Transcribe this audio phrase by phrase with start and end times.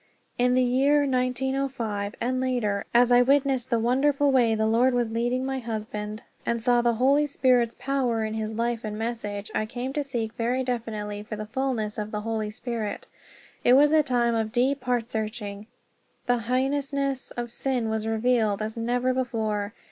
[0.39, 5.11] In the year 1905, and later, as I witnessed the wonderful way the Lord was
[5.11, 9.67] leading my husband, and saw the Holy Spirit's power in his life and message, I
[9.67, 13.05] came to seek very definitely for the fulness of the Holy Spirit.
[13.63, 15.67] It was a time of deep heart searching.
[16.25, 19.73] The heinousness of sin was revealed as never before.